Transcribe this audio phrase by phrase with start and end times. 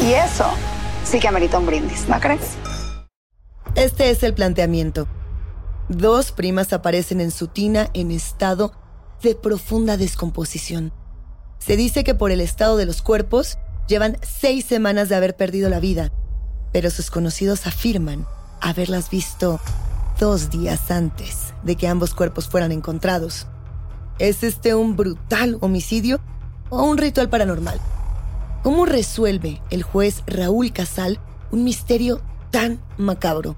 [0.00, 0.46] Y eso
[1.04, 2.56] sí que amerita un brindis, ¿no crees?
[3.74, 5.06] Este es el planteamiento.
[5.88, 8.72] Dos primas aparecen en su tina en estado
[9.22, 10.92] de profunda descomposición.
[11.58, 15.68] Se dice que por el estado de los cuerpos llevan seis semanas de haber perdido
[15.68, 16.12] la vida,
[16.72, 18.26] pero sus conocidos afirman
[18.60, 19.60] haberlas visto
[20.18, 23.46] dos días antes de que ambos cuerpos fueran encontrados.
[24.18, 26.20] ¿Es este un brutal homicidio
[26.68, 27.80] o un ritual paranormal?
[28.62, 31.18] ¿Cómo resuelve el juez Raúl Casal
[31.50, 32.20] un misterio
[32.52, 33.56] tan macabro?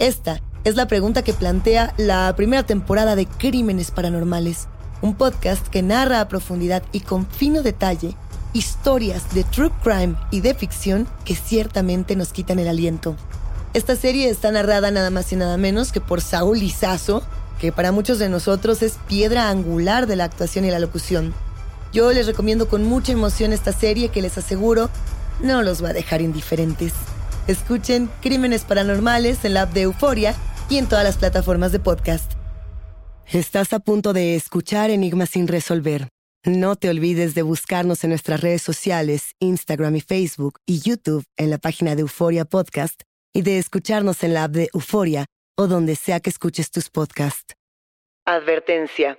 [0.00, 4.66] Esta es la pregunta que plantea la primera temporada de Crímenes Paranormales,
[5.00, 8.16] un podcast que narra a profundidad y con fino detalle
[8.52, 13.14] historias de true crime y de ficción que ciertamente nos quitan el aliento.
[13.74, 17.22] Esta serie está narrada nada más y nada menos que por Saúl Lizazo,
[17.60, 21.32] que para muchos de nosotros es piedra angular de la actuación y la locución.
[21.92, 24.90] Yo les recomiendo con mucha emoción esta serie que les aseguro
[25.40, 26.92] no los va a dejar indiferentes.
[27.46, 30.34] Escuchen Crímenes Paranormales en la app de Euforia
[30.68, 32.32] y en todas las plataformas de podcast.
[33.26, 36.08] Estás a punto de escuchar Enigmas sin resolver.
[36.44, 41.50] No te olvides de buscarnos en nuestras redes sociales, Instagram y Facebook y YouTube en
[41.50, 45.26] la página de Euforia Podcast y de escucharnos en la app de Euforia
[45.56, 47.54] o donde sea que escuches tus podcasts.
[48.24, 49.18] Advertencia.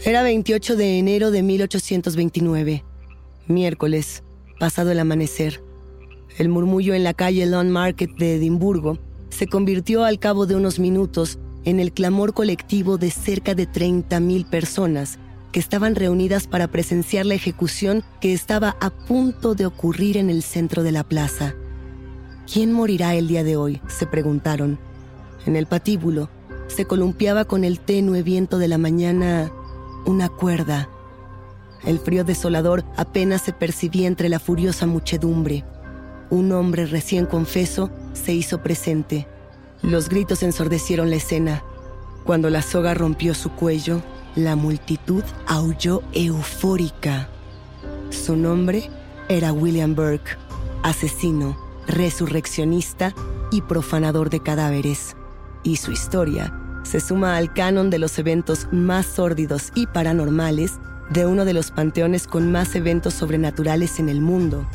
[0.00, 2.84] Era 28 de enero de 1829,
[3.46, 4.24] miércoles,
[4.58, 5.62] pasado el amanecer.
[6.38, 8.98] El murmullo en la calle Lawn Market de Edimburgo
[9.30, 14.48] se convirtió al cabo de unos minutos en el clamor colectivo de cerca de 30.000
[14.48, 15.18] personas
[15.52, 20.42] que estaban reunidas para presenciar la ejecución que estaba a punto de ocurrir en el
[20.42, 21.54] centro de la plaza.
[22.52, 23.80] ¿Quién morirá el día de hoy?
[23.86, 24.80] se preguntaron.
[25.46, 26.28] En el patíbulo
[26.66, 29.52] se columpiaba con el tenue viento de la mañana
[30.04, 30.88] una cuerda.
[31.84, 35.64] El frío desolador apenas se percibía entre la furiosa muchedumbre.
[36.30, 39.26] Un hombre recién confeso se hizo presente.
[39.82, 41.62] Los gritos ensordecieron la escena.
[42.24, 44.00] Cuando la soga rompió su cuello,
[44.36, 47.28] la multitud aulló eufórica.
[48.10, 48.88] Su nombre
[49.28, 50.36] era William Burke,
[50.82, 53.12] asesino, resurreccionista
[53.50, 55.16] y profanador de cadáveres.
[55.64, 60.78] Y su historia se suma al canon de los eventos más sórdidos y paranormales
[61.10, 64.66] de uno de los panteones con más eventos sobrenaturales en el mundo.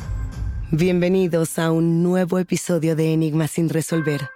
[0.70, 4.30] Bienvenidos a un nuevo episodio de Enigmas sin resolver.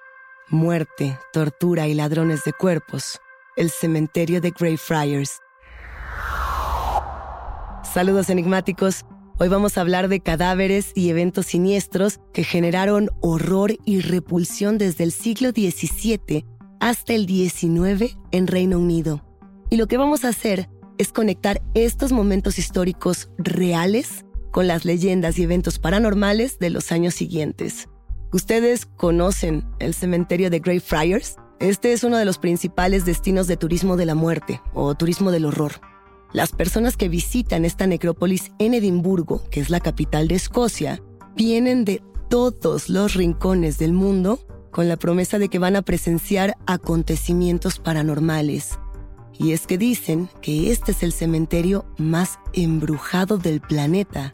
[0.48, 3.20] Muerte, tortura y ladrones de cuerpos.
[3.56, 5.40] El cementerio de Greyfriars.
[7.82, 9.04] Saludos enigmáticos.
[9.38, 15.04] Hoy vamos a hablar de cadáveres y eventos siniestros que generaron horror y repulsión desde
[15.04, 16.46] el siglo XVII
[16.82, 19.24] hasta el XIX en Reino Unido.
[19.70, 20.68] Y lo que vamos a hacer
[20.98, 27.14] es conectar estos momentos históricos reales con las leyendas y eventos paranormales de los años
[27.14, 27.88] siguientes.
[28.32, 31.36] ¿Ustedes conocen el cementerio de Greyfriars?
[31.60, 35.44] Este es uno de los principales destinos de turismo de la muerte o turismo del
[35.44, 35.74] horror.
[36.32, 41.00] Las personas que visitan esta necrópolis en Edimburgo, que es la capital de Escocia,
[41.36, 44.40] vienen de todos los rincones del mundo
[44.72, 48.80] con la promesa de que van a presenciar acontecimientos paranormales.
[49.38, 54.32] Y es que dicen que este es el cementerio más embrujado del planeta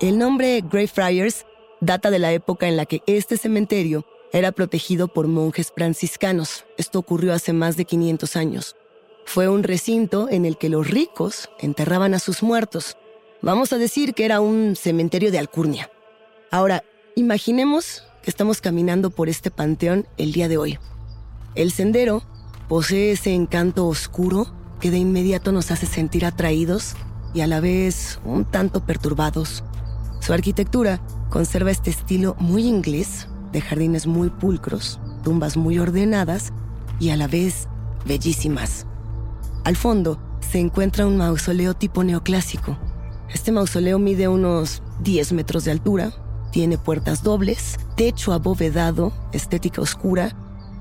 [0.00, 1.44] el nombre Greyfriars
[1.82, 6.64] data de la época en la que este cementerio era protegido por monjes franciscanos.
[6.78, 8.76] Esto ocurrió hace más de 500 años.
[9.26, 12.96] Fue un recinto en el que los ricos enterraban a sus muertos.
[13.42, 15.90] Vamos a decir que era un cementerio de alcurnia.
[16.50, 16.82] Ahora,
[17.16, 20.78] imaginemos que estamos caminando por este panteón el día de hoy.
[21.54, 22.22] El sendero
[22.68, 24.46] posee ese encanto oscuro
[24.80, 26.94] que de inmediato nos hace sentir atraídos
[27.34, 29.64] y a la vez un tanto perturbados.
[30.20, 36.52] Su arquitectura conserva este estilo muy inglés, de jardines muy pulcros, tumbas muy ordenadas
[37.00, 37.68] y a la vez
[38.06, 38.86] bellísimas.
[39.64, 42.78] Al fondo se encuentra un mausoleo tipo neoclásico.
[43.32, 46.12] Este mausoleo mide unos 10 metros de altura,
[46.50, 50.34] tiene puertas dobles, techo abovedado, estética oscura,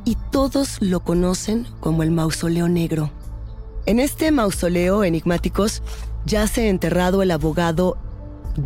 [0.05, 3.11] y todos lo conocen como el mausoleo negro.
[3.85, 5.81] En este mausoleo, enigmáticos,
[6.25, 7.97] yace enterrado el abogado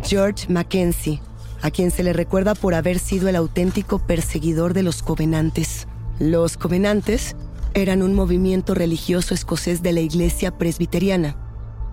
[0.02, 1.20] George Mackenzie,
[1.62, 5.86] a quien se le recuerda por haber sido el auténtico perseguidor de los covenantes.
[6.18, 7.36] Los covenantes
[7.74, 11.36] eran un movimiento religioso escocés de la iglesia presbiteriana.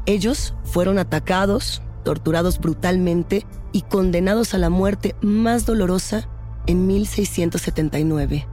[0.05, 6.27] Ellos fueron atacados, torturados brutalmente y condenados a la muerte más dolorosa
[6.68, 8.48] en 1679.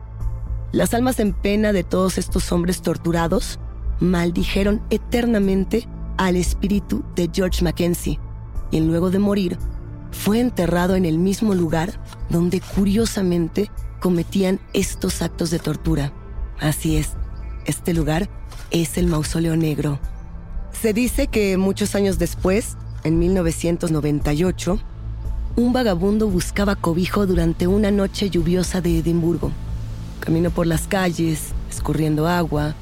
[0.73, 3.59] Las almas en pena de todos estos hombres torturados
[4.01, 8.19] maldijeron eternamente al espíritu de George Mackenzie,
[8.71, 9.59] y luego de morir
[10.11, 13.71] fue enterrado en el mismo lugar donde curiosamente
[14.01, 16.13] cometían estos actos de tortura.
[16.61, 17.11] Así es,
[17.67, 18.29] este lugar
[18.71, 19.99] es el Mausoleo Negro.
[20.73, 22.77] Se dice que muchos años después,
[23.09, 24.79] en 1998,
[25.57, 29.51] un vagabundo buscaba cobijo durante una noche lluviosa de Edimburgo.
[30.21, 32.75] Caminó por las calles, escurriendo agua,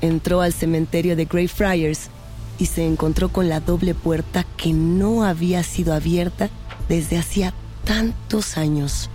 [0.00, 2.10] entró al cementerio de Greyfriars
[2.58, 6.50] y se encontró con la doble puerta que no había sido abierta
[6.88, 7.54] desde hacía
[7.84, 9.08] tantos años.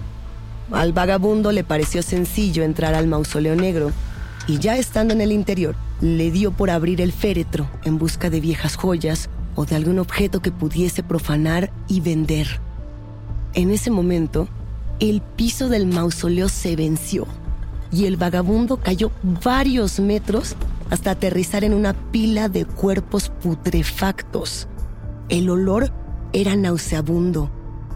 [0.72, 3.92] Al vagabundo le pareció sencillo entrar al mausoleo negro
[4.48, 8.40] y ya estando en el interior, le dio por abrir el féretro en busca de
[8.40, 12.60] viejas joyas o de algún objeto que pudiese profanar y vender.
[13.54, 14.48] En ese momento,
[15.00, 17.28] el piso del mausoleo se venció
[17.92, 19.12] y el vagabundo cayó
[19.44, 20.56] varios metros
[20.90, 24.68] hasta aterrizar en una pila de cuerpos putrefactos.
[25.30, 25.92] El olor
[26.34, 27.50] era nauseabundo,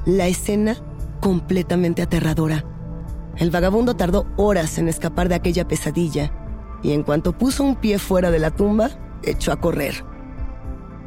[0.06, 0.78] la escena
[1.20, 2.64] completamente aterradora.
[3.38, 6.32] El vagabundo tardó horas en escapar de aquella pesadilla
[6.84, 8.90] y en cuanto puso un pie fuera de la tumba,
[9.24, 10.04] echó a correr.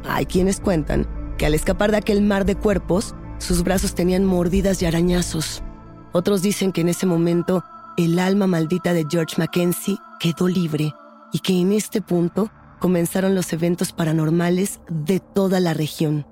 [0.05, 4.81] Hay quienes cuentan que al escapar de aquel mar de cuerpos, sus brazos tenían mordidas
[4.81, 5.63] y arañazos.
[6.11, 7.63] Otros dicen que en ese momento
[7.97, 10.93] el alma maldita de George Mackenzie quedó libre
[11.33, 16.25] y que en este punto comenzaron los eventos paranormales de toda la región.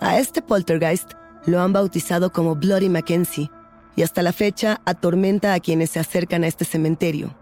[0.00, 1.12] A este poltergeist
[1.46, 3.50] lo han bautizado como Bloody Mackenzie
[3.96, 7.34] y hasta la fecha atormenta a quienes se acercan a este cementerio.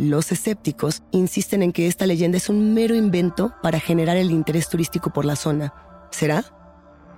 [0.00, 4.66] Los escépticos insisten en que esta leyenda es un mero invento para generar el interés
[4.70, 5.74] turístico por la zona.
[6.10, 6.42] ¿Será?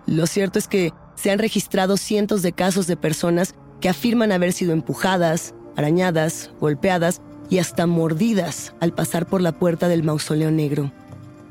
[0.05, 4.53] Lo cierto es que se han registrado cientos de casos de personas que afirman haber
[4.53, 10.91] sido empujadas, arañadas, golpeadas y hasta mordidas al pasar por la puerta del mausoleo negro.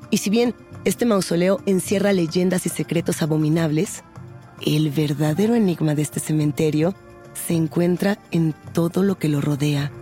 [0.10, 4.04] Y si bien este mausoleo encierra leyendas y secretos abominables,
[4.66, 6.94] el verdadero enigma de este cementerio
[7.48, 9.94] se encuentra en todo lo que lo rodea.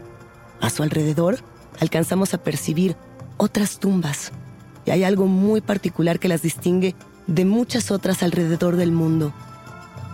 [0.62, 1.40] A su alrededor
[1.80, 2.96] alcanzamos a percibir
[3.38, 4.32] otras tumbas,
[4.86, 6.96] y hay algo muy particular que las distingue
[7.28, 9.34] de muchas otras alrededor del mundo.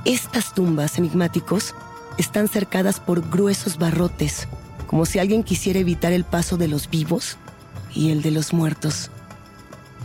[0.05, 1.73] Estas tumbas enigmáticos
[2.17, 4.47] están cercadas por gruesos barrotes,
[4.87, 7.37] como si alguien quisiera evitar el paso de los vivos
[7.93, 9.09] y el de los muertos.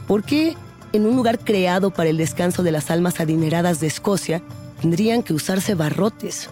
[0.07, 0.57] ¿Por qué
[0.93, 4.43] en un lugar creado para el descanso de las almas adineradas de Escocia,
[4.81, 6.51] tendrían que usarse barrotes.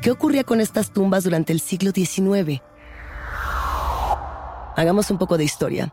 [0.00, 2.60] ¿Qué ocurría con estas tumbas durante el siglo XIX?
[4.76, 5.92] Hagamos un poco de historia.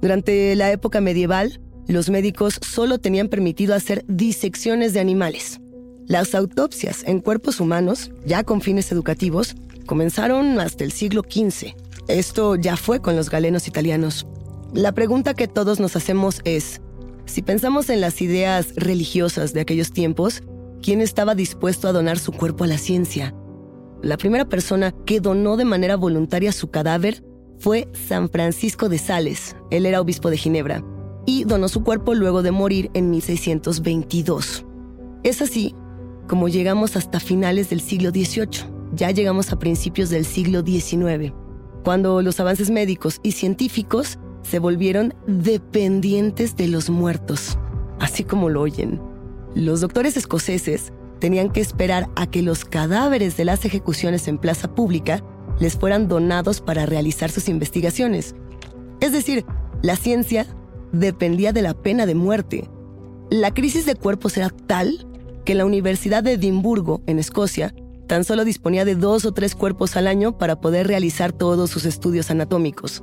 [0.00, 5.60] Durante la época medieval, los médicos solo tenían permitido hacer disecciones de animales.
[6.06, 9.54] Las autopsias en cuerpos humanos, ya con fines educativos,
[9.86, 11.74] comenzaron hasta el siglo XV.
[12.08, 14.26] Esto ya fue con los galenos italianos.
[14.74, 16.80] La pregunta que todos nos hacemos es,
[17.24, 20.42] si pensamos en las ideas religiosas de aquellos tiempos,
[20.82, 23.34] ¿quién estaba dispuesto a donar su cuerpo a la ciencia?
[24.02, 27.22] La primera persona que donó de manera voluntaria su cadáver
[27.62, 29.54] fue San Francisco de Sales.
[29.70, 30.82] Él era obispo de Ginebra
[31.26, 34.66] y donó su cuerpo luego de morir en 1622.
[35.22, 35.72] Es así
[36.26, 38.68] como llegamos hasta finales del siglo XVIII.
[38.94, 41.32] Ya llegamos a principios del siglo XIX,
[41.84, 47.58] cuando los avances médicos y científicos se volvieron dependientes de los muertos,
[48.00, 49.00] así como lo oyen.
[49.54, 54.74] Los doctores escoceses tenían que esperar a que los cadáveres de las ejecuciones en plaza
[54.74, 55.22] pública
[55.60, 58.34] les fueran donados para realizar sus investigaciones.
[59.00, 59.44] Es decir,
[59.82, 60.46] la ciencia
[60.92, 62.68] dependía de la pena de muerte.
[63.30, 65.06] La crisis de cuerpos era tal
[65.44, 67.74] que la Universidad de Edimburgo, en Escocia,
[68.06, 71.84] tan solo disponía de dos o tres cuerpos al año para poder realizar todos sus
[71.84, 73.02] estudios anatómicos.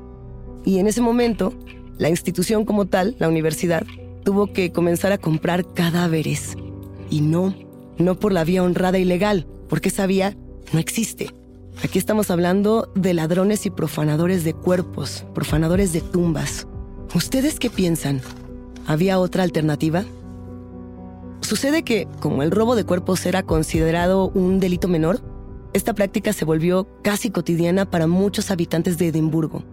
[0.63, 1.53] Y en ese momento,
[1.97, 3.85] la institución como tal, la universidad,
[4.23, 6.55] tuvo que comenzar a comprar cadáveres.
[7.09, 7.55] Y no,
[7.97, 10.37] no por la vía honrada y legal, porque esa vía
[10.71, 11.31] no existe.
[11.81, 16.67] Aquí estamos hablando de ladrones y profanadores de cuerpos, profanadores de tumbas.
[17.15, 18.21] ¿Ustedes qué piensan?
[18.85, 20.03] ¿Había otra alternativa?
[21.39, 25.21] Sucede que, como el robo de cuerpos era considerado un delito menor,
[25.71, 29.63] esta práctica se volvió casi cotidiana para muchos habitantes de Edimburgo.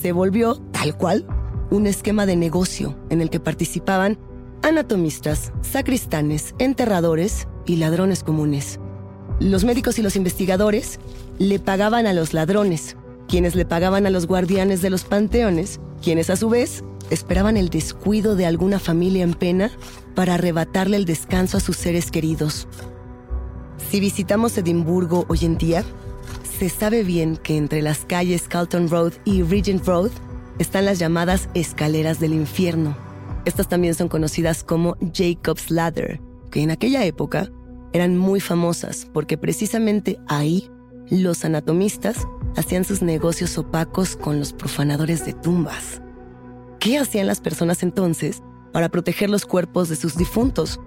[0.00, 1.26] Se volvió, tal cual,
[1.70, 4.18] un esquema de negocio en el que participaban
[4.62, 8.80] anatomistas, sacristanes, enterradores y ladrones comunes.
[9.40, 10.98] Los médicos y los investigadores
[11.40, 16.28] le pagaban a los ladrones, quienes le pagaban a los guardianes de los panteones quienes
[16.30, 19.70] a su vez esperaban el descuido de alguna familia en pena
[20.14, 22.68] para arrebatarle el descanso a sus seres queridos.
[23.90, 25.82] Si visitamos Edimburgo hoy en día,
[26.58, 30.10] se sabe bien que entre las calles Carlton Road y Regent Road
[30.58, 32.96] están las llamadas escaleras del infierno.
[33.46, 36.20] Estas también son conocidas como Jacob's Ladder,
[36.50, 37.50] que en aquella época
[37.94, 40.70] eran muy famosas porque precisamente ahí
[41.10, 42.26] los anatomistas
[42.56, 46.00] hacían sus negocios opacos con los profanadores de tumbas.
[46.78, 50.80] ¿Qué hacían las personas entonces para proteger los cuerpos de sus difuntos?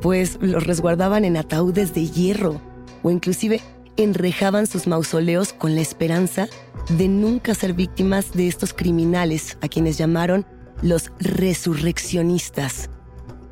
[0.00, 2.60] Pues los resguardaban en ataúdes de hierro
[3.02, 3.60] o inclusive
[3.96, 6.48] enrejaban sus mausoleos con la esperanza
[6.88, 10.46] de nunca ser víctimas de estos criminales a quienes llamaron
[10.82, 12.88] los resurreccionistas.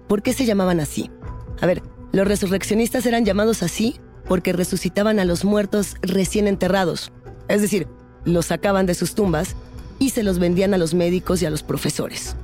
[0.09, 1.11] ¿Por qué se llamaban así?
[1.61, 1.83] A ver,
[2.13, 7.13] los resurreccionistas eran llamados así porque resucitaban a los muertos recién enterrados,
[7.49, 7.87] es decir,
[8.25, 9.57] los sacaban de sus tumbas
[9.99, 12.37] y se los vendían a los médicos y a los profesores.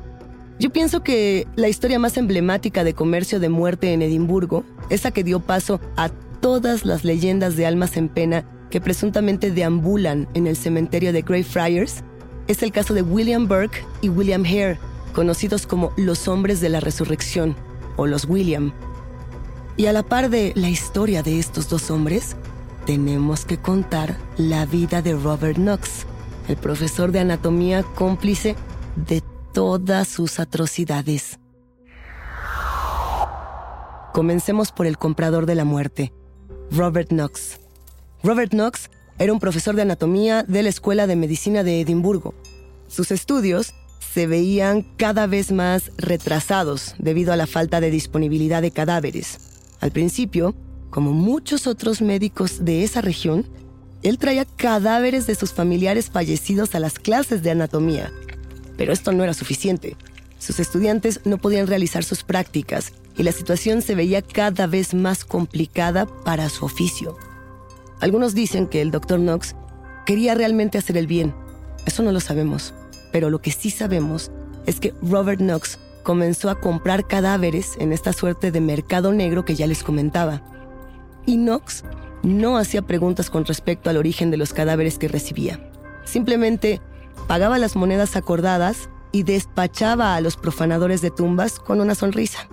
[0.59, 5.11] Yo pienso que la historia más emblemática de comercio de muerte en Edimburgo es la
[5.11, 6.09] que dio paso a
[6.41, 12.05] todas las leyendas de almas en pena que presuntamente deambulan en el cementerio de Greyfriars.
[12.49, 14.79] Es el caso de William Burke y William Hare,
[15.13, 17.57] conocidos como los hombres de la resurrección
[17.97, 18.73] o los William.
[19.77, 22.37] Y a la par de la historia de estos dos hombres,
[22.85, 26.07] tenemos que contar la vida de Robert Knox,
[26.49, 28.55] el profesor de anatomía cómplice
[28.97, 31.39] de todas sus atrocidades.
[34.13, 36.13] Comencemos por el comprador de la muerte,
[36.71, 37.61] Robert Knox.
[38.23, 42.35] Robert Knox era un profesor de anatomía de la Escuela de Medicina de Edimburgo.
[42.89, 43.73] Sus estudios
[44.13, 49.52] se veían cada vez más retrasados debido a la falta de disponibilidad de cadáveres.
[49.83, 50.55] Al principio,
[50.91, 53.45] como muchos otros médicos de esa región,
[54.05, 58.13] él traía cadáveres de sus familiares fallecidos a las clases de anatomía.
[58.77, 59.97] Pero esto no era suficiente.
[60.39, 65.25] Sus estudiantes no podían realizar sus prácticas y la situación se veía cada vez más
[65.25, 67.17] complicada para su oficio.
[67.99, 69.57] Algunos dicen que el doctor Knox
[70.07, 71.35] quería realmente hacer el bien.
[71.87, 72.73] Eso no lo sabemos.
[73.11, 74.31] Pero lo que sí sabemos
[74.65, 79.55] es que Robert Knox comenzó a comprar cadáveres en esta suerte de mercado negro que
[79.55, 80.43] ya les comentaba
[81.27, 81.85] y Knox
[82.23, 85.61] no hacía preguntas con respecto al origen de los cadáveres que recibía.
[86.05, 86.81] Simplemente
[87.27, 92.49] pagaba las monedas acordadas y despachaba a los profanadores de tumbas con una sonrisa.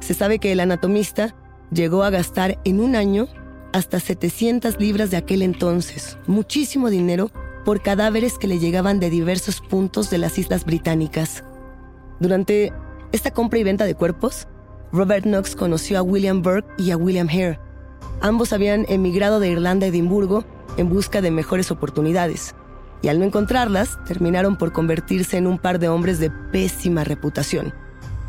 [0.00, 1.34] Se sabe que el anatomista
[1.70, 3.28] llegó a gastar en un año
[3.72, 7.30] hasta 700 libras de aquel entonces, muchísimo dinero
[7.64, 11.42] por cadáveres que le llegaban de diversos puntos de las islas británicas.
[12.20, 12.72] Durante
[13.12, 14.46] esta compra y venta de cuerpos,
[14.92, 17.60] Robert Knox conoció a William Burke y a William Hare.
[18.20, 20.44] Ambos habían emigrado de Irlanda a Edimburgo
[20.76, 22.54] en busca de mejores oportunidades,
[23.02, 27.74] y al no encontrarlas, terminaron por convertirse en un par de hombres de pésima reputación.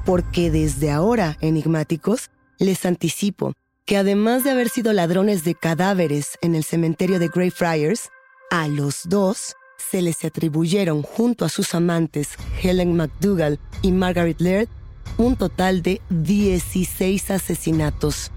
[0.05, 2.29] Porque desde ahora, enigmáticos,
[2.59, 3.53] les anticipo
[3.85, 8.09] que además de haber sido ladrones de cadáveres en el cementerio de Greyfriars,
[8.51, 12.29] a los dos se les atribuyeron junto a sus amantes
[12.61, 14.69] Helen McDougall y Margaret Laird
[15.17, 18.31] un total de 16 asesinatos.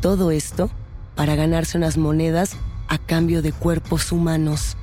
[0.00, 0.70] Todo esto
[1.14, 2.56] para ganarse unas monedas
[2.88, 4.76] a cambio de cuerpos humanos.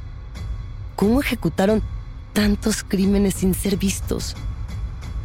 [0.96, 1.84] ¿Cómo ejecutaron
[2.34, 4.36] tantos crímenes sin ser vistos?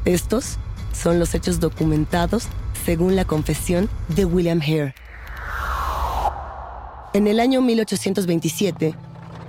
[0.04, 0.58] Estos
[0.92, 2.46] son los hechos documentados
[2.84, 4.94] según la confesión de William Hare.
[7.14, 8.94] En el año 1827,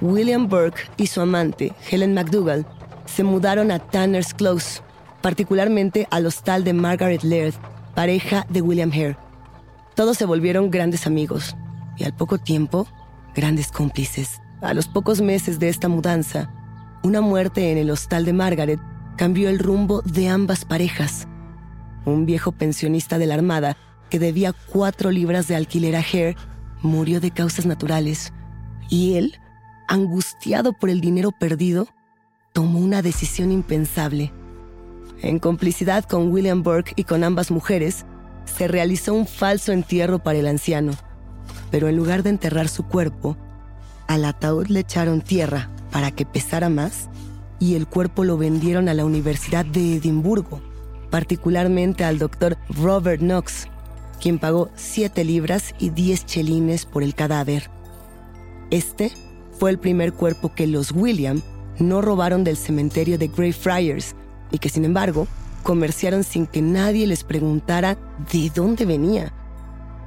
[0.02, 2.66] William Burke y su amante, Helen McDougall,
[3.06, 4.82] se mudaron a Tanner's Close,
[5.22, 7.54] particularmente al hostal de Margaret Laird,
[7.96, 9.18] pareja de William Hare.
[9.96, 11.56] Todos se volvieron grandes amigos
[11.98, 12.88] y al poco tiempo,
[13.36, 14.42] grandes cómplices.
[14.62, 16.50] A los pocos meses de esta mudanza,
[17.04, 18.80] una muerte en el hostal de Margaret
[19.18, 21.28] cambió el rumbo de ambas parejas.
[22.06, 23.76] Un viejo pensionista de la Armada
[24.10, 26.38] que debía cuatro libras de alquiler a Hare
[26.82, 28.32] murió de causas naturales
[28.90, 29.40] y él
[29.90, 31.88] angustiado por el dinero perdido,
[32.54, 34.32] tomó una decisión impensable.
[35.22, 38.06] En complicidad con William Burke y con ambas mujeres,
[38.46, 40.94] se realizó un falso entierro para el anciano,
[41.72, 43.36] pero en lugar de enterrar su cuerpo,
[44.08, 47.10] al ataúd le echaron tierra para que pesara más
[47.60, 50.62] y el cuerpo lo vendieron a la Universidad de Edimburgo,
[51.10, 53.68] particularmente al doctor Robert Knox,
[54.22, 57.70] quien pagó 7 libras y 10 chelines por el cadáver.
[58.70, 59.12] Este
[59.60, 61.42] fue el primer cuerpo que los William
[61.80, 64.16] no robaron del cementerio de Greyfriars
[64.52, 65.28] y que sin embargo
[65.64, 67.98] comerciaron sin que nadie les preguntara
[68.32, 69.34] de dónde venía.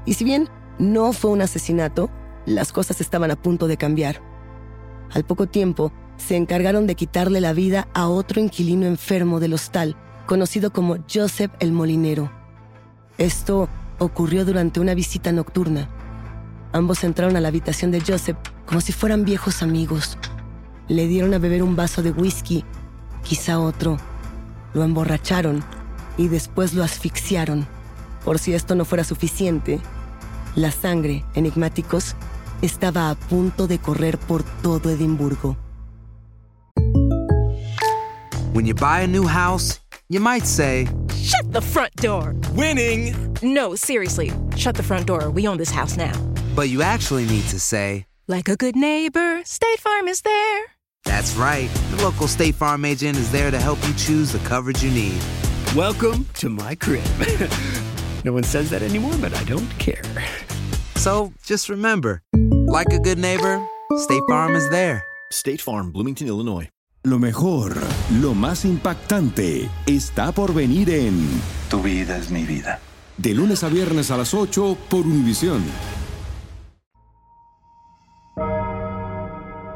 [0.06, 2.11] Y si bien no fue un asesinato,
[2.46, 4.22] las cosas estaban a punto de cambiar.
[5.11, 9.96] Al poco tiempo, se encargaron de quitarle la vida a otro inquilino enfermo del hostal,
[10.26, 12.33] conocido como Joseph el Molinero.
[13.18, 15.90] Esto ocurrió durante una visita nocturna.
[16.72, 20.16] Ambos entraron a la habitación de Joseph como si fueran viejos amigos.
[20.88, 22.64] Le dieron a beber un vaso de whisky,
[23.22, 23.98] quizá otro.
[24.72, 25.62] Lo emborracharon
[26.16, 27.66] y después lo asfixiaron.
[28.24, 29.80] Por si esto no fuera suficiente,
[30.54, 32.16] la sangre, enigmáticos,
[32.62, 35.56] estaba a punto de correr por todo Edimburgo.
[38.54, 42.35] When you buy a new house, you might say, Shut the front door!
[42.54, 43.14] Winning!
[43.42, 45.30] No, seriously, shut the front door.
[45.30, 46.12] We own this house now.
[46.54, 50.64] But you actually need to say, Like a good neighbor, State Farm is there.
[51.04, 51.68] That's right.
[51.90, 55.20] The local State Farm agent is there to help you choose the coverage you need.
[55.74, 57.04] Welcome to my crib.
[58.24, 60.02] no one says that anymore, but I don't care.
[60.96, 62.22] So just remember,
[62.66, 63.64] like a good neighbor,
[63.96, 65.04] State Farm is there.
[65.30, 66.68] State Farm, Bloomington, Illinois.
[67.04, 67.74] Lo mejor,
[68.20, 71.26] lo más impactante, está por venir en
[71.68, 72.78] Tu vida es mi vida.
[73.16, 75.62] De lunes a viernes a las 8 por Univisión.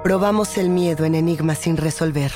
[0.06, 2.30] Probamos el miedo en enigmas sin resolver.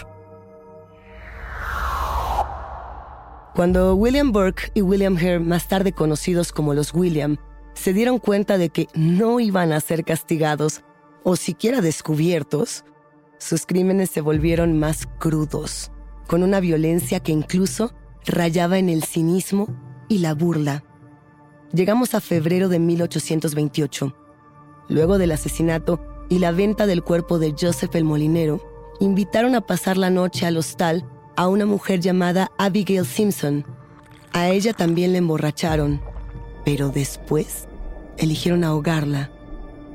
[3.55, 7.37] Cuando William Burke y William Hare, más tarde conocidos como los William,
[7.75, 10.83] se dieron cuenta de que no iban a ser castigados
[11.23, 12.85] o siquiera descubiertos,
[13.39, 15.93] sus crímenes se volvieron más crudos,
[16.27, 17.95] con una violencia que incluso
[18.27, 19.69] rayaba en el cinismo
[20.09, 20.83] y la burla.
[21.73, 24.17] Llegamos a febrero de 1828.
[24.89, 28.63] Luego del asesinato y la venta del cuerpo de Joseph el Molinero,
[29.01, 31.05] invitaron a pasar la noche al hostal
[31.37, 33.67] a una mujer llamada Abigail Simpson.
[34.33, 36.01] A ella también la emborracharon,
[36.65, 37.67] pero después
[38.17, 39.31] eligieron ahogarla.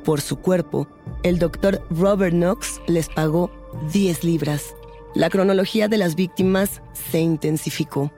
[0.03, 0.87] Por su cuerpo,
[1.23, 3.49] el doctor Robert Knox les pagó
[3.93, 4.75] 10 libras.
[5.13, 8.11] La cronología de las víctimas se intensificó.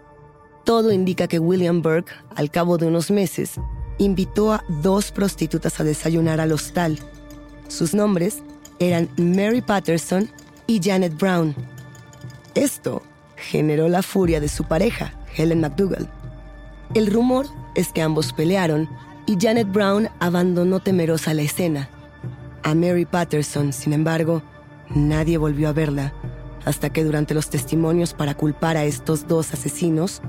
[0.64, 3.60] Todo indica que William Burke, al cabo de unos meses,
[4.00, 7.00] invitó a dos prostitutas a desayunar al hostal.
[7.68, 8.44] Sus nombres
[8.80, 10.30] eran Mary Patterson
[10.68, 11.56] y Janet Brown.
[12.56, 13.02] Esto
[13.36, 16.10] generó la furia de su pareja, Helen McDougall.
[16.94, 18.90] El rumor es que ambos pelearon
[19.26, 21.90] y Janet Brown abandonó temerosa la escena.
[22.64, 24.42] A Mary Patterson, sin embargo,
[24.90, 26.14] nadie volvió a verla,
[26.66, 30.22] hasta que durante los testimonios para culpar a estos dos asesinos,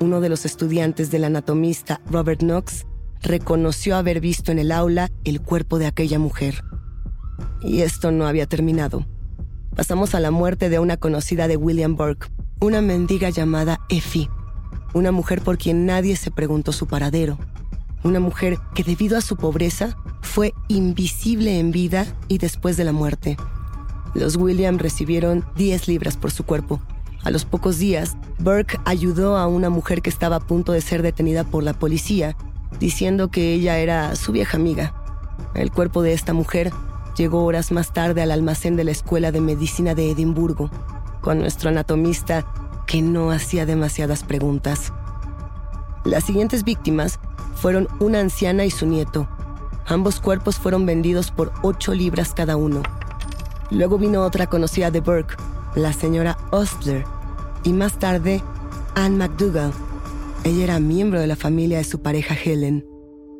[0.00, 2.86] uno de los estudiantes del anatomista Robert Knox
[3.22, 6.62] reconoció haber visto en el aula el cuerpo de aquella mujer.
[7.64, 9.06] Y esto no había terminado.
[9.74, 12.28] Pasamos a la muerte de una conocida de William Burke,
[12.60, 14.28] una mendiga llamada Effie.
[14.94, 17.38] una mujer por quien nadie se preguntó su paradero,
[18.04, 22.92] una mujer que debido a su pobreza fue invisible en vida y después de la
[22.92, 23.36] muerte.
[24.14, 26.80] Los Williams recibieron 10 libras por su cuerpo.
[27.22, 31.02] A los pocos días, Burke ayudó a una mujer que estaba a punto de ser
[31.02, 32.36] detenida por la policía,
[32.80, 34.94] diciendo que ella era su vieja amiga.
[35.54, 36.72] El cuerpo de esta mujer
[37.16, 40.70] llegó horas más tarde al almacén de la Escuela de Medicina de Edimburgo,
[41.20, 42.46] con nuestro anatomista
[42.86, 44.92] que no hacía demasiadas preguntas.
[46.04, 47.20] Las siguientes víctimas
[47.54, 49.28] fueron una anciana y su nieto.
[49.86, 52.82] Ambos cuerpos fueron vendidos por 8 libras cada uno.
[53.70, 55.36] Luego vino otra conocida de Burke,
[55.74, 57.04] la señora Ostler,
[57.64, 58.42] y más tarde
[58.94, 59.72] Anne McDougall.
[60.44, 62.84] Ella era miembro de la familia de su pareja Helen.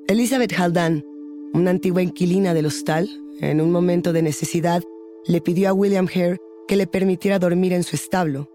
[0.09, 1.05] Elizabeth Haldane,
[1.53, 3.09] una antigua inquilina del hostal,
[3.41, 4.83] en un momento de necesidad,
[5.27, 8.49] le pidió a William Hare que le permitiera dormir en su establo.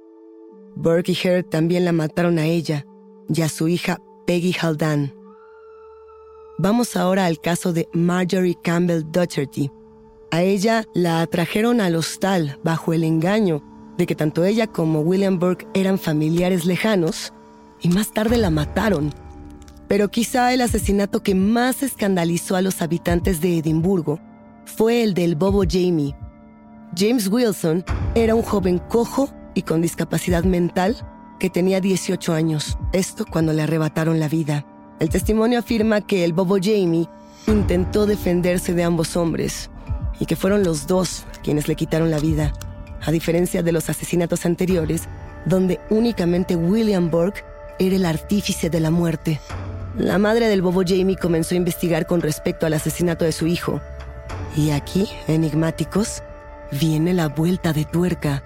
[0.75, 2.85] Burke y Hare también la mataron a ella
[3.29, 5.13] y a su hija Peggy Haldane.
[6.57, 9.71] Vamos ahora al caso de Marjorie Campbell Docherty.
[10.31, 13.63] A ella la atrajeron al hostal bajo el engaño
[13.97, 17.33] de que tanto ella como William Burke eran familiares lejanos
[17.81, 19.13] y más tarde la mataron.
[19.87, 24.19] Pero quizá el asesinato que más escandalizó a los habitantes de Edimburgo
[24.67, 26.15] fue el del Bobo Jamie.
[26.95, 27.84] James Wilson
[28.15, 30.95] era un joven cojo y con discapacidad mental
[31.39, 34.65] que tenía 18 años, esto cuando le arrebataron la vida.
[34.99, 37.08] El testimonio afirma que el Bobo Jamie
[37.47, 39.69] intentó defenderse de ambos hombres
[40.19, 42.53] y que fueron los dos quienes le quitaron la vida,
[43.06, 45.08] a diferencia de los asesinatos anteriores,
[45.45, 47.43] donde únicamente William Burke
[47.80, 49.39] era el artífice de la muerte.
[49.97, 53.82] La madre del Bobo Jamie comenzó a investigar con respecto al asesinato de su hijo.
[54.57, 56.23] Y aquí, enigmáticos,
[56.71, 58.41] viene la vuelta de tuerca.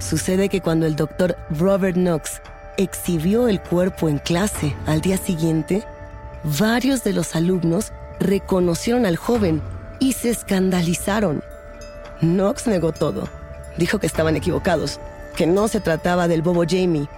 [0.00, 2.42] Sucede que cuando el doctor Robert Knox
[2.76, 5.84] exhibió el cuerpo en clase al día siguiente,
[6.58, 9.62] varios de los alumnos reconocieron al joven
[10.00, 11.44] y se escandalizaron.
[12.20, 13.28] Knox negó todo.
[13.78, 14.98] Dijo que estaban equivocados,
[15.36, 17.08] que no se trataba del bobo Jamie.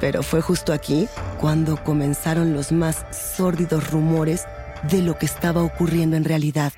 [0.00, 4.46] Pero fue justo aquí cuando comenzaron los más sórdidos rumores
[4.90, 6.72] de lo que estaba ocurriendo en realidad.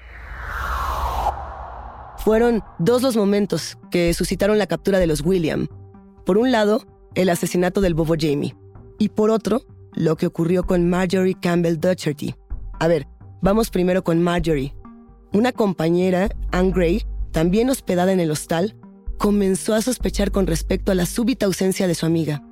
[2.27, 5.69] Fueron dos los momentos que suscitaron la captura de los William.
[6.25, 6.85] Por un lado,
[7.15, 8.57] el asesinato del bobo Jamie.
[8.99, 9.63] Y por otro,
[9.93, 12.35] lo que ocurrió con Marjorie Campbell Docherty.
[12.81, 13.07] A ver,
[13.43, 14.75] vamos primero con Marjorie.
[15.33, 18.75] Una compañera, Anne Gray, también hospedada en el hostal,
[19.19, 22.43] comenzó a sospechar con respecto a la súbita ausencia de su amiga.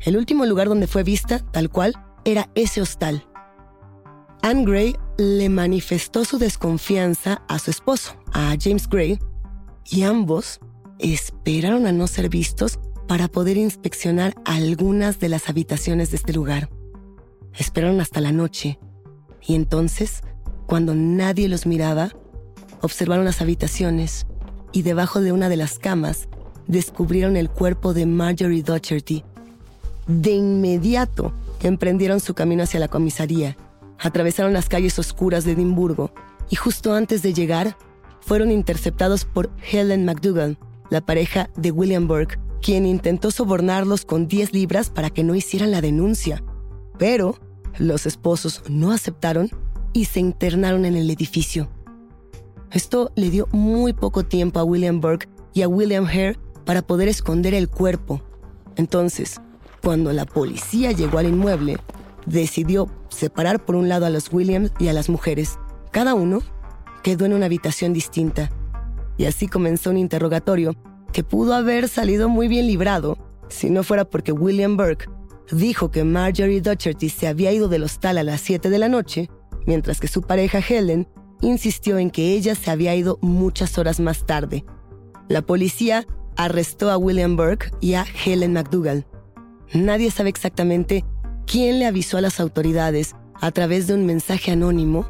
[0.00, 1.92] El último lugar donde fue vista, tal cual,
[2.24, 3.27] era ese hostal.
[4.42, 9.18] Anne Gray le manifestó su desconfianza a su esposo, a James Gray,
[9.84, 10.60] y ambos
[10.98, 16.70] esperaron a no ser vistos para poder inspeccionar algunas de las habitaciones de este lugar.
[17.52, 18.78] Esperaron hasta la noche,
[19.44, 20.22] y entonces,
[20.66, 22.12] cuando nadie los miraba,
[22.80, 24.26] observaron las habitaciones
[24.70, 26.28] y debajo de una de las camas
[26.68, 29.24] descubrieron el cuerpo de Marjorie Docherty.
[30.06, 33.56] De inmediato emprendieron su camino hacia la comisaría
[33.98, 36.12] atravesaron las calles oscuras de Edimburgo
[36.50, 37.76] y justo antes de llegar
[38.20, 40.58] fueron interceptados por Helen McDougall,
[40.90, 45.70] la pareja de William Burke, quien intentó sobornarlos con 10 libras para que no hicieran
[45.70, 46.42] la denuncia.
[46.98, 47.38] Pero
[47.78, 49.50] los esposos no aceptaron
[49.92, 51.70] y se internaron en el edificio.
[52.70, 57.08] Esto le dio muy poco tiempo a William Burke y a William Hare para poder
[57.08, 58.22] esconder el cuerpo.
[58.76, 59.40] Entonces,
[59.82, 61.78] cuando la policía llegó al inmueble,
[62.28, 65.58] decidió separar por un lado a los Williams y a las mujeres.
[65.90, 66.40] Cada uno
[67.02, 68.50] quedó en una habitación distinta.
[69.16, 70.74] Y así comenzó un interrogatorio
[71.12, 75.08] que pudo haber salido muy bien librado si no fuera porque William Burke
[75.50, 79.30] dijo que Marjorie Docherty se había ido del hostal a las 7 de la noche,
[79.66, 81.08] mientras que su pareja Helen
[81.40, 84.64] insistió en que ella se había ido muchas horas más tarde.
[85.28, 89.06] La policía arrestó a William Burke y a Helen McDougall.
[89.72, 91.04] Nadie sabe exactamente
[91.48, 95.08] quién le avisó a las autoridades a través de un mensaje anónimo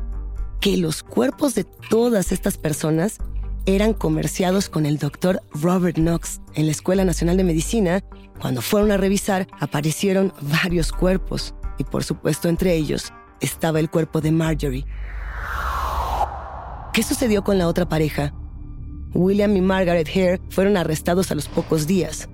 [0.60, 3.18] que los cuerpos de todas estas personas
[3.66, 8.04] eran comerciados con el doctor Robert Knox en la Escuela Nacional de Medicina.
[8.40, 14.20] Cuando fueron a revisar, aparecieron varios cuerpos y por supuesto entre ellos estaba el cuerpo
[14.20, 14.86] de Marjorie.
[16.92, 18.32] ¿Qué sucedió con la otra pareja?
[19.12, 22.28] William y Margaret Hare fueron arrestados a los pocos días,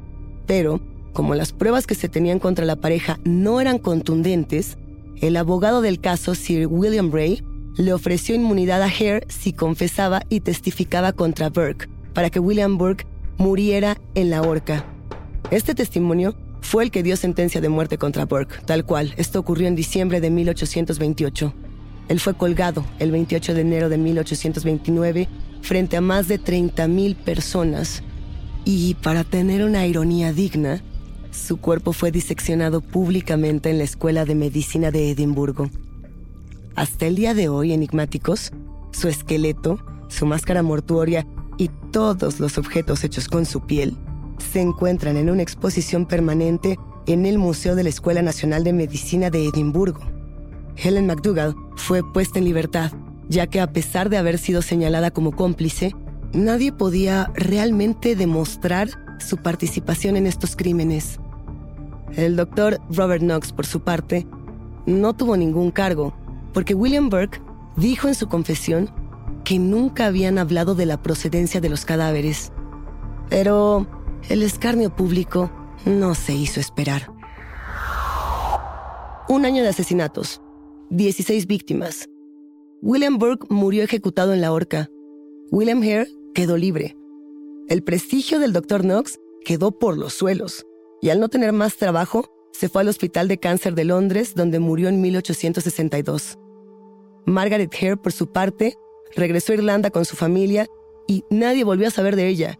[0.47, 0.81] pero
[1.15, 4.77] como las pruebas que se tenían contra la pareja no eran contundentes,
[5.23, 7.43] el abogado del caso, Sir William Bray,
[7.77, 13.07] le ofreció inmunidad a Hare si confesaba y testificaba contra Burke, para que William Burke
[13.39, 14.85] muriera en la horca.
[15.51, 19.15] Este testimonio fue el que dio sentencia de muerte contra Burke, tal cual.
[19.17, 21.55] Esto ocurrió en diciembre de 1828.
[22.09, 25.29] Él fue colgado el 28 de enero de 1829
[25.63, 28.03] frente a más de 30.000 personas.
[28.65, 30.83] Y para tener una ironía digna,
[31.35, 35.69] su cuerpo fue diseccionado públicamente en la Escuela de Medicina de Edimburgo.
[36.77, 38.53] Hasta el día de hoy, enigmáticos,
[38.93, 41.27] su esqueleto, su máscara mortuoria
[41.59, 43.97] y todos los objetos hechos con su piel
[44.39, 49.31] se encuentran en una exposición permanente en el Museo de la Escuela Nacional de Medicina
[49.31, 50.01] de Edimburgo.
[50.77, 52.93] Helen McDougall fue puesta en libertad,
[53.29, 55.95] ya que a pesar de haber sido señalada como cómplice,
[56.33, 61.19] nadie podía realmente demostrar su participación en estos crímenes.
[62.17, 64.25] El doctor Robert Knox, por su parte,
[64.87, 66.15] no tuvo ningún cargo,
[66.53, 67.41] porque William Burke
[67.77, 68.89] dijo en su confesión
[69.45, 72.53] que nunca habían hablado de la procedencia de los cadáveres.
[73.31, 73.89] Pero
[74.29, 75.51] el escarnio público
[75.87, 77.11] no se hizo esperar.
[79.29, 80.41] Un año de asesinatos,
[80.91, 82.09] 16 víctimas.
[82.81, 84.89] William Burke murió ejecutado en la horca.
[85.51, 86.97] William Hare quedó libre.
[87.69, 88.83] El prestigio del Dr.
[88.83, 90.65] Knox quedó por los suelos
[91.05, 94.59] y al no tener más trabajo, se fue al Hospital de Cáncer de Londres, donde
[94.59, 96.39] murió en 1862.
[97.27, 98.79] Margaret Hare, por su parte,
[99.15, 100.67] regresó a Irlanda con su familia
[101.07, 102.59] y nadie volvió a saber de ella.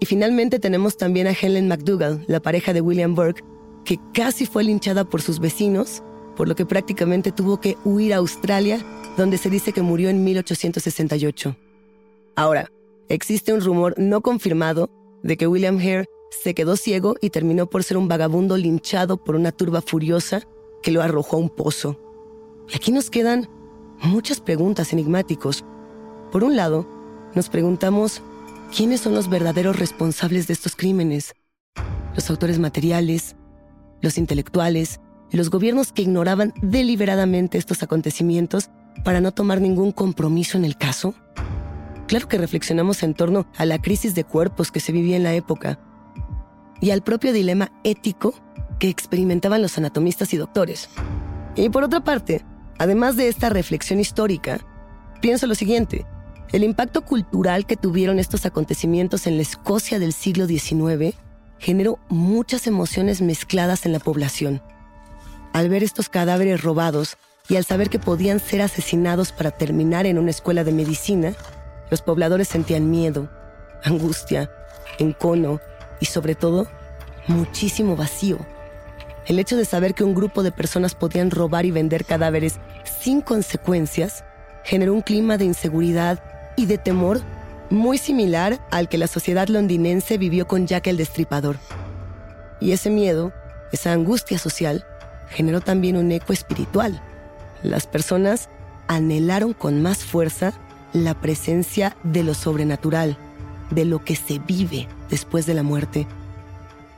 [0.00, 3.42] Y finalmente tenemos también a Helen McDougall, la pareja de William Burke,
[3.86, 6.02] que casi fue linchada por sus vecinos,
[6.36, 8.84] por lo que prácticamente tuvo que huir a Australia,
[9.16, 11.56] donde se dice que murió en 1868.
[12.36, 12.70] Ahora,
[13.08, 14.90] existe un rumor no confirmado
[15.22, 19.36] de que William Hare se quedó ciego y terminó por ser un vagabundo linchado por
[19.36, 20.42] una turba furiosa
[20.82, 21.98] que lo arrojó a un pozo.
[22.68, 23.48] Y aquí nos quedan
[24.02, 25.64] muchas preguntas enigmáticos.
[26.30, 26.86] Por un lado,
[27.34, 28.22] nos preguntamos
[28.74, 31.34] quiénes son los verdaderos responsables de estos crímenes.
[32.14, 33.36] Los autores materiales,
[34.00, 38.70] los intelectuales, los gobiernos que ignoraban deliberadamente estos acontecimientos
[39.04, 41.14] para no tomar ningún compromiso en el caso.
[42.06, 45.34] Claro que reflexionamos en torno a la crisis de cuerpos que se vivía en la
[45.34, 45.78] época
[46.80, 48.34] y al propio dilema ético
[48.78, 50.88] que experimentaban los anatomistas y doctores.
[51.56, 52.44] Y por otra parte,
[52.78, 54.60] además de esta reflexión histórica,
[55.20, 56.06] pienso lo siguiente.
[56.52, 61.14] El impacto cultural que tuvieron estos acontecimientos en la Escocia del siglo XIX
[61.58, 64.62] generó muchas emociones mezcladas en la población.
[65.52, 67.16] Al ver estos cadáveres robados
[67.48, 71.34] y al saber que podían ser asesinados para terminar en una escuela de medicina,
[71.90, 73.28] los pobladores sentían miedo,
[73.84, 74.50] angustia,
[74.98, 75.60] encono
[76.00, 76.68] y sobre todo
[77.26, 78.38] muchísimo vacío.
[79.26, 82.58] El hecho de saber que un grupo de personas podían robar y vender cadáveres
[83.00, 84.24] sin consecuencias
[84.64, 86.22] generó un clima de inseguridad
[86.56, 87.20] y de temor
[87.70, 91.58] muy similar al que la sociedad londinense vivió con Jack el Destripador.
[92.60, 93.32] Y ese miedo,
[93.70, 94.86] esa angustia social,
[95.28, 97.02] generó también un eco espiritual.
[97.62, 98.48] Las personas
[98.86, 100.54] anhelaron con más fuerza
[100.94, 103.18] la presencia de lo sobrenatural,
[103.70, 106.06] de lo que se vive después de la muerte.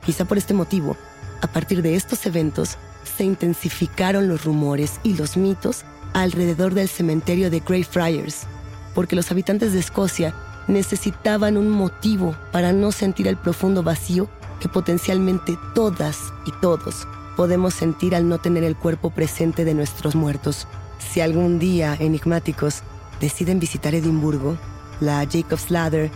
[0.05, 0.97] Quizá por este motivo,
[1.41, 2.77] a partir de estos eventos,
[3.17, 8.47] se intensificaron los rumores y los mitos alrededor del cementerio de Greyfriars,
[8.93, 10.33] porque los habitantes de Escocia
[10.67, 17.73] necesitaban un motivo para no sentir el profundo vacío que potencialmente todas y todos podemos
[17.73, 20.67] sentir al no tener el cuerpo presente de nuestros muertos.
[20.99, 22.83] Si algún día, enigmáticos,
[23.19, 24.57] deciden visitar Edimburgo,
[24.99, 26.11] la Jacob's Ladder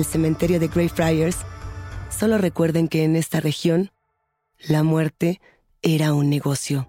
[0.00, 1.38] el cementerio de Greyfriars,
[2.08, 3.90] solo recuerden que en esta región
[4.68, 5.40] la muerte
[5.82, 6.88] era un negocio.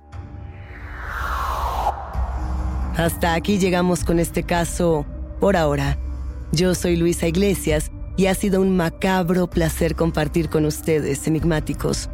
[2.98, 5.06] Hasta aquí llegamos con este caso
[5.40, 5.98] por ahora.
[6.52, 12.10] Yo soy Luisa Iglesias y ha sido un macabro placer compartir con ustedes, enigmáticos.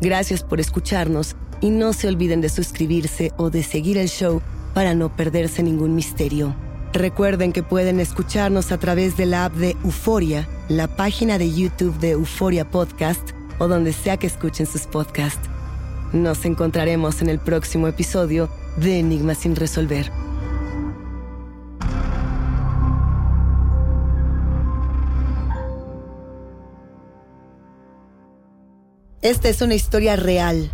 [0.00, 4.40] Gracias por escucharnos y no se olviden de suscribirse o de seguir el show
[4.74, 6.54] para no perderse ningún misterio.
[6.92, 11.96] Recuerden que pueden escucharnos a través de la app de Euforia, la página de YouTube
[12.00, 15.48] de Euforia Podcast o donde sea que escuchen sus podcasts.
[16.12, 20.10] Nos encontraremos en el próximo episodio de Enigmas sin resolver.
[29.22, 30.72] Esta es una historia real.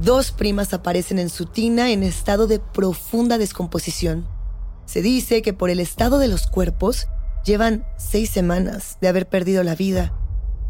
[0.00, 4.33] Dos primas aparecen en su tina en estado de profunda descomposición.
[4.86, 7.08] Se dice que por el estado de los cuerpos
[7.44, 10.12] llevan seis semanas de haber perdido la vida,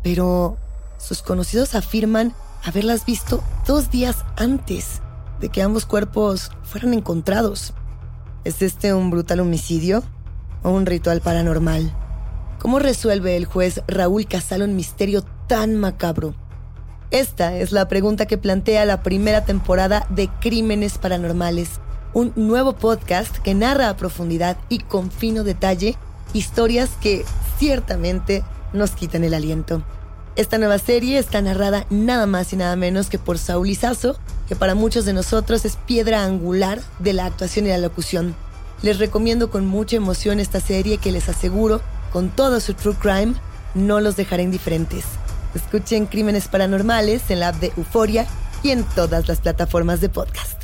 [0.02, 0.56] pero
[0.98, 5.00] sus conocidos afirman haberlas visto dos días antes
[5.40, 7.74] de que ambos cuerpos fueran encontrados.
[8.44, 10.02] ¿Es este un brutal homicidio
[10.62, 11.94] o un ritual paranormal?
[12.58, 16.34] ¿Cómo resuelve el juez Raúl Casal un misterio tan macabro?
[17.10, 21.80] Esta es la pregunta que plantea la primera temporada de Crímenes Paranormales,
[22.14, 25.96] un nuevo podcast que narra a profundidad y con fino detalle
[26.32, 27.24] historias que
[27.58, 29.82] ciertamente nos quitan el aliento.
[30.36, 34.16] Esta nueva serie está narrada nada más y nada menos que por Saúl Izazo,
[34.48, 38.34] que para muchos de nosotros es piedra angular de la actuación y la locución.
[38.82, 41.80] Les recomiendo con mucha emoción esta serie que les aseguro,
[42.12, 43.34] con todo su true crime,
[43.74, 45.04] no los dejará indiferentes.
[45.54, 48.26] Escuchen Crímenes Paranormales en la app de Euforia
[48.62, 50.63] y en todas las plataformas de podcast.